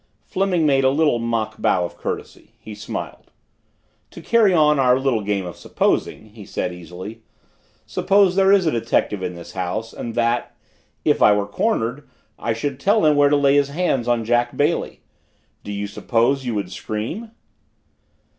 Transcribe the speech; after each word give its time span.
Fleming 0.23 0.65
made 0.65 0.83
a 0.83 0.89
little 0.89 1.19
mock 1.19 1.59
bow 1.61 1.85
of 1.85 1.95
courtesy. 1.95 2.55
He 2.57 2.73
smiled. 2.73 3.29
"To 4.09 4.19
carry 4.19 4.51
on 4.51 4.79
our 4.79 4.97
little 4.97 5.21
game 5.21 5.45
of 5.45 5.57
supposing," 5.57 6.29
he 6.29 6.43
said 6.43 6.73
easily, 6.73 7.21
"suppose 7.85 8.35
there 8.35 8.51
is 8.51 8.65
a 8.65 8.71
detective 8.71 9.21
in 9.21 9.35
this 9.35 9.51
house 9.51 9.93
and 9.93 10.15
that, 10.15 10.55
if 11.05 11.21
I 11.21 11.33
were 11.33 11.45
cornered, 11.45 12.09
I 12.39 12.51
should 12.51 12.79
tell 12.79 13.05
him 13.05 13.15
where 13.15 13.29
to 13.29 13.35
lay 13.37 13.53
his 13.53 13.69
hands 13.69 14.07
on 14.07 14.25
Jack 14.25 14.57
Bailey. 14.57 15.01
Do 15.63 15.71
you 15.71 15.85
suppose 15.85 16.45
you 16.47 16.55
would 16.55 16.71
scream?" 16.71 17.29